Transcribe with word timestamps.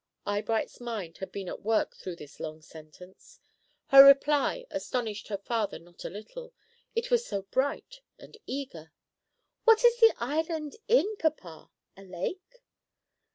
Eyebright's 0.25 0.79
mind 0.81 1.19
had 1.19 1.31
been 1.31 1.47
at 1.47 1.61
work 1.61 1.95
through 1.95 2.15
this 2.15 2.39
long 2.39 2.63
sentence. 2.63 3.39
Her 3.89 4.03
reply 4.03 4.65
astonished 4.71 5.27
her 5.27 5.37
father 5.37 5.77
not 5.77 6.03
a 6.03 6.09
little, 6.09 6.53
it 6.95 7.11
was 7.11 7.23
so 7.23 7.43
bright 7.43 8.01
and 8.17 8.35
eager. 8.47 8.93
"What 9.63 9.83
is 9.85 9.97
the 9.99 10.15
island 10.17 10.75
in, 10.87 11.15
papa? 11.17 11.69
A 11.95 12.03
lake?" 12.03 12.63